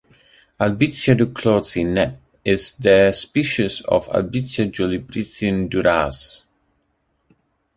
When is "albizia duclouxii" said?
0.61-1.83